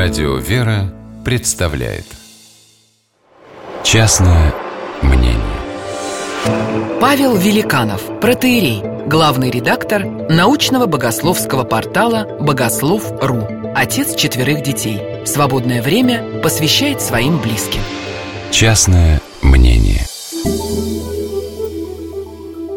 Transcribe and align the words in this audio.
Радио 0.00 0.36
«Вера» 0.36 0.94
представляет. 1.24 2.06
Частное 3.82 4.54
мнение. 5.02 5.34
Павел 7.00 7.34
Великанов, 7.34 8.00
протеерей, 8.20 8.80
главный 9.08 9.50
редактор 9.50 10.04
научного 10.04 10.86
богословского 10.86 11.64
портала 11.64 12.28
«Богослов.ру», 12.38 13.48
отец 13.74 14.14
четверых 14.14 14.62
детей. 14.62 15.00
Свободное 15.26 15.82
время 15.82 16.42
посвящает 16.44 17.02
своим 17.02 17.38
близким. 17.38 17.80
Частное 18.52 19.20
мнение. 19.42 20.06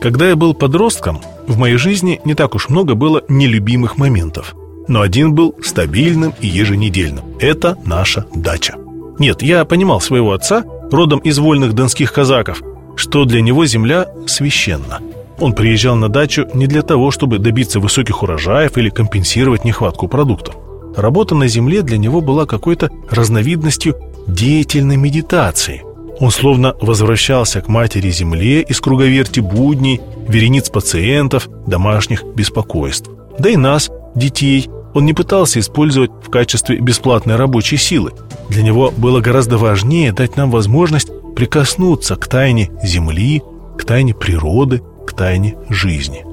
Когда 0.00 0.30
я 0.30 0.34
был 0.34 0.52
подростком, 0.52 1.22
в 1.46 1.58
моей 1.58 1.76
жизни 1.76 2.20
не 2.24 2.34
так 2.34 2.56
уж 2.56 2.68
много 2.68 2.96
было 2.96 3.22
нелюбимых 3.28 3.98
моментов– 3.98 4.56
но 4.88 5.00
один 5.00 5.34
был 5.34 5.54
стабильным 5.62 6.34
и 6.40 6.46
еженедельным. 6.46 7.24
Это 7.40 7.76
наша 7.84 8.26
дача. 8.34 8.76
Нет, 9.18 9.42
я 9.42 9.64
понимал 9.64 10.00
своего 10.00 10.32
отца, 10.32 10.64
родом 10.90 11.20
из 11.20 11.38
вольных 11.38 11.72
донских 11.72 12.12
казаков, 12.12 12.62
что 12.96 13.24
для 13.24 13.40
него 13.40 13.66
земля 13.66 14.08
священна. 14.26 15.00
Он 15.38 15.52
приезжал 15.52 15.96
на 15.96 16.08
дачу 16.08 16.46
не 16.54 16.66
для 16.66 16.82
того, 16.82 17.10
чтобы 17.10 17.38
добиться 17.38 17.80
высоких 17.80 18.22
урожаев 18.22 18.76
или 18.78 18.88
компенсировать 18.88 19.64
нехватку 19.64 20.08
продуктов. 20.08 20.56
Работа 20.96 21.34
на 21.34 21.48
земле 21.48 21.82
для 21.82 21.98
него 21.98 22.20
была 22.20 22.46
какой-то 22.46 22.90
разновидностью 23.10 23.96
деятельной 24.28 24.96
медитации. 24.96 25.82
Он 26.20 26.30
словно 26.30 26.76
возвращался 26.80 27.60
к 27.60 27.68
матери 27.68 28.10
земле 28.10 28.62
из 28.62 28.80
круговерти 28.80 29.40
будней, 29.40 30.00
верениц 30.28 30.70
пациентов, 30.70 31.48
домашних 31.66 32.22
беспокойств. 32.22 33.10
Да 33.38 33.50
и 33.50 33.56
нас, 33.56 33.90
детей, 34.14 34.68
он 34.94 35.04
не 35.04 35.12
пытался 35.12 35.58
использовать 35.58 36.10
в 36.22 36.30
качестве 36.30 36.78
бесплатной 36.78 37.36
рабочей 37.36 37.76
силы. 37.76 38.12
Для 38.48 38.62
него 38.62 38.92
было 38.96 39.20
гораздо 39.20 39.58
важнее 39.58 40.12
дать 40.12 40.36
нам 40.36 40.50
возможность 40.50 41.10
прикоснуться 41.34 42.16
к 42.16 42.28
тайне 42.28 42.70
Земли, 42.82 43.42
к 43.76 43.84
тайне 43.84 44.14
природы, 44.14 44.82
к 45.06 45.12
тайне 45.12 45.56
жизни. 45.68 46.24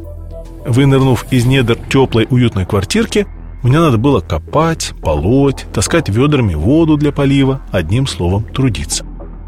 Вынырнув 0.65 1.25
из 1.31 1.45
недр 1.45 1.75
теплой 1.89 2.27
уютной 2.29 2.65
квартирки, 2.65 3.25
мне 3.63 3.79
надо 3.79 3.97
было 3.97 4.21
копать, 4.21 4.93
полоть, 5.01 5.65
таскать 5.73 6.09
ведрами 6.09 6.53
воду 6.53 6.97
для 6.97 7.11
полива, 7.11 7.61
одним 7.71 8.05
словом 8.05 8.43
трудиться. 8.43 9.05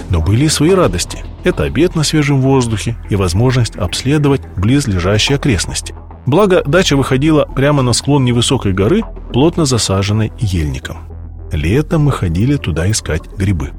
Но 0.09 0.21
были 0.21 0.45
и 0.45 0.49
свои 0.49 0.71
радости. 0.71 1.23
Это 1.43 1.63
обед 1.63 1.95
на 1.95 2.03
свежем 2.03 2.41
воздухе 2.41 2.97
и 3.09 3.15
возможность 3.15 3.75
обследовать 3.75 4.41
близлежащие 4.55 5.35
окрестности. 5.35 5.93
Благо, 6.25 6.63
дача 6.65 6.95
выходила 6.95 7.45
прямо 7.45 7.81
на 7.81 7.93
склон 7.93 8.23
невысокой 8.23 8.73
горы, 8.73 9.03
плотно 9.33 9.65
засаженной 9.65 10.31
ельником. 10.39 10.97
Летом 11.51 12.03
мы 12.03 12.11
ходили 12.11 12.55
туда 12.55 12.89
искать 12.89 13.23
грибы. 13.37 13.71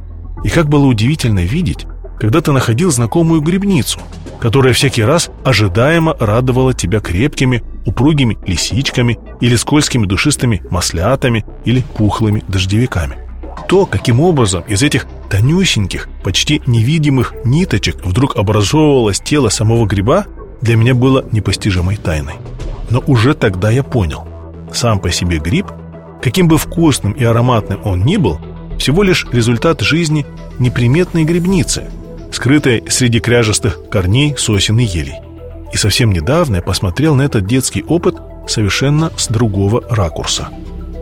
И 0.44 0.50
как 0.50 0.68
было 0.68 0.84
удивительно 0.84 1.40
видеть, 1.40 1.86
когда 2.20 2.40
ты 2.40 2.52
находил 2.52 2.90
знакомую 2.90 3.40
грибницу, 3.40 3.98
которая 4.40 4.74
всякий 4.74 5.02
раз 5.02 5.30
ожидаемо 5.42 6.14
радовала 6.20 6.74
тебя 6.74 7.00
крепкими, 7.00 7.64
упругими 7.86 8.36
лисичками 8.46 9.18
или 9.40 9.56
скользкими 9.56 10.06
душистыми 10.06 10.62
маслятами 10.70 11.44
или 11.64 11.82
пухлыми 11.96 12.44
дождевиками. 12.46 13.16
То, 13.68 13.86
каким 13.86 14.20
образом 14.20 14.62
из 14.68 14.82
этих 14.82 15.06
тонюсеньких, 15.30 16.08
почти 16.22 16.60
невидимых 16.66 17.34
ниточек 17.44 18.04
вдруг 18.04 18.36
образовывалось 18.36 19.20
тело 19.20 19.48
самого 19.48 19.86
гриба, 19.86 20.26
для 20.64 20.76
меня 20.76 20.94
было 20.94 21.24
непостижимой 21.30 21.96
тайной. 21.96 22.34
Но 22.88 23.04
уже 23.06 23.34
тогда 23.34 23.70
я 23.70 23.82
понял, 23.82 24.26
сам 24.72 24.98
по 24.98 25.10
себе 25.10 25.38
гриб, 25.38 25.66
каким 26.22 26.48
бы 26.48 26.56
вкусным 26.56 27.12
и 27.12 27.22
ароматным 27.22 27.80
он 27.84 28.02
ни 28.04 28.16
был, 28.16 28.40
всего 28.78 29.02
лишь 29.02 29.26
результат 29.30 29.82
жизни 29.82 30.26
неприметной 30.58 31.24
грибницы, 31.24 31.90
скрытой 32.32 32.82
среди 32.88 33.20
кряжестых 33.20 33.78
корней 33.90 34.34
сосен 34.38 34.78
и 34.78 34.84
елей. 34.84 35.20
И 35.72 35.76
совсем 35.76 36.12
недавно 36.12 36.56
я 36.56 36.62
посмотрел 36.62 37.14
на 37.14 37.22
этот 37.22 37.46
детский 37.46 37.82
опыт 37.82 38.16
совершенно 38.48 39.12
с 39.18 39.28
другого 39.28 39.82
ракурса. 39.90 40.48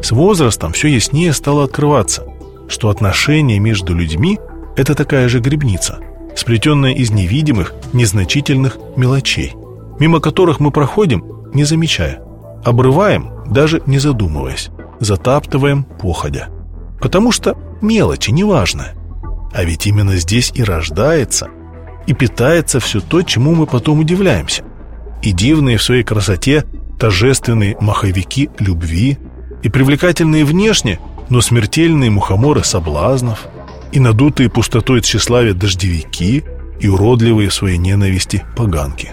С 0.03 0.11
возрастом 0.11 0.73
все 0.73 0.89
яснее 0.89 1.33
стало 1.33 1.65
открываться, 1.65 2.25
что 2.69 2.89
отношения 2.89 3.61
между 3.61 3.95
людьми– 3.95 4.41
это 4.77 4.97
такая 4.97 5.29
же 5.29 5.39
грибница– 5.39 6.01
сплетенная 6.35 6.93
из 6.93 7.11
невидимых, 7.11 7.75
незначительных 7.93 8.79
мелочей, 8.97 9.55
мимо 9.99 10.21
которых 10.21 10.61
мы 10.61 10.71
проходим, 10.71 11.25
не 11.53 11.65
замечая, 11.65 12.23
обрываем, 12.65 13.31
даже 13.47 13.83
не 13.87 13.99
задумываясь, 13.99 14.71
затаптываем 15.01 15.85
походя. 15.85 16.49
Потому 17.01 17.33
что 17.33 17.57
мелочи 17.81 18.31
неважно. 18.31 18.93
А 19.53 19.65
ведь 19.65 19.87
именно 19.87 20.17
здесь 20.17 20.53
и 20.55 20.63
рождается, 20.63 21.49
и 22.07 22.15
питается 22.15 22.81
все 22.81 23.01
то, 23.01 23.23
чему 23.23 23.55
мы 23.55 23.67
потом 23.67 24.01
удивляемся. 24.01 24.65
И 25.23 25.33
дивные 25.33 25.77
в 25.77 25.83
своей 25.83 26.03
красоте 26.03 26.65
торжественные 26.99 27.77
маховики 27.81 28.51
любви, 28.59 29.19
и 29.63 29.69
привлекательные 29.69 30.45
внешне, 30.45 30.99
но 31.29 31.41
смертельные 31.41 32.11
мухоморы 32.11 32.65
соблазнов– 32.65 33.47
и 33.93 34.01
надутые 34.01 34.49
пустотой 34.49 35.01
тщеславия 35.03 35.55
дождевики, 35.55 36.45
и 36.81 36.89
уродливые 36.89 37.49
в 37.49 37.55
своей 37.55 37.79
ненависти 37.79 38.45
поганки. 38.57 39.13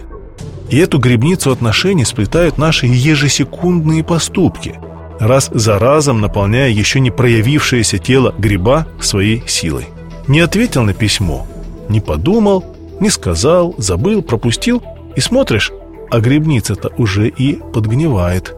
И 0.69 0.77
эту 0.77 0.97
грибницу 0.97 1.51
отношений 1.51 2.05
сплетают 2.05 2.57
наши 2.57 2.87
ежесекундные 2.87 4.03
поступки, 4.03 4.75
раз 5.19 5.49
за 5.53 5.77
разом 5.77 6.21
наполняя 6.21 6.69
еще 6.69 6.99
не 6.99 7.11
проявившееся 7.11 7.97
тело 7.97 8.33
гриба 8.37 8.87
своей 8.99 9.43
силой. 9.47 9.87
Не 10.27 10.39
ответил 10.39 10.83
на 10.83 10.93
письмо, 10.93 11.45
не 11.89 11.99
подумал, 12.01 12.65
не 12.99 13.09
сказал, 13.09 13.75
забыл, 13.77 14.21
пропустил, 14.21 14.81
и 15.15 15.19
смотришь, 15.19 15.71
а 16.11 16.19
грибница-то 16.19 16.91
уже 16.97 17.27
и 17.29 17.59
подгнивает. 17.73 18.55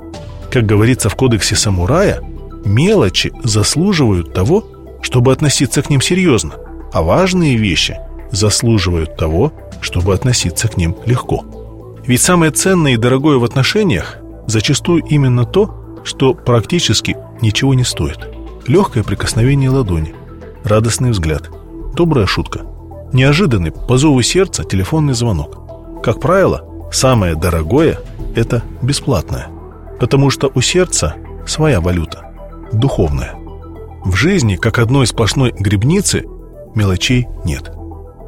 Как 0.51 0.65
говорится 0.65 1.09
в 1.09 1.15
кодексе 1.15 1.55
самурая, 1.55 2.21
мелочи 2.65 3.31
заслуживают 3.43 4.33
того, 4.33 4.65
чтобы 5.01 5.31
относиться 5.31 5.81
к 5.81 5.89
ним 5.89 6.01
серьезно, 6.01 6.55
а 6.93 7.01
важные 7.01 7.57
вещи 7.57 7.97
заслуживают 8.31 9.17
того, 9.17 9.51
чтобы 9.81 10.13
относиться 10.13 10.67
к 10.67 10.77
ним 10.77 10.95
легко. 11.05 11.43
Ведь 12.05 12.21
самое 12.21 12.51
ценное 12.51 12.93
и 12.93 12.97
дорогое 12.97 13.37
в 13.37 13.43
отношениях 13.43 14.17
зачастую 14.47 15.03
именно 15.03 15.45
то, 15.45 16.01
что 16.03 16.33
практически 16.33 17.17
ничего 17.41 17.73
не 17.73 17.83
стоит. 17.83 18.27
Легкое 18.67 19.03
прикосновение 19.03 19.69
ладони, 19.69 20.15
радостный 20.63 21.11
взгляд, 21.11 21.49
добрая 21.95 22.25
шутка, 22.25 22.61
неожиданный 23.13 23.71
по 23.71 23.97
зову 23.97 24.21
сердца 24.21 24.63
телефонный 24.63 25.13
звонок. 25.13 26.01
Как 26.03 26.19
правило, 26.19 26.63
самое 26.91 27.35
дорогое– 27.35 27.99
это 28.35 28.63
бесплатное, 28.81 29.47
потому 29.99 30.29
что 30.29 30.51
у 30.53 30.61
сердца 30.61 31.15
своя 31.45 31.81
валюта, 31.81 32.31
духовная. 32.71 33.40
В 34.03 34.15
жизни, 34.15 34.55
как 34.55 34.79
одной 34.79 35.05
сплошной 35.05 35.53
грибницы, 35.57 36.25
мелочей 36.75 37.27
нет. 37.45 37.71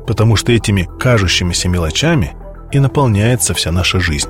Потому 0.05 0.35
что 0.35 0.51
этими 0.51 0.87
кажущимися 0.99 1.67
мелочами 1.67 2.35
и 2.71 2.79
наполняется 2.79 3.53
вся 3.53 3.71
наша 3.71 3.99
жизнь. 3.99 4.29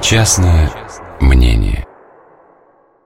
Частное 0.00 0.70
мнение 1.20 1.79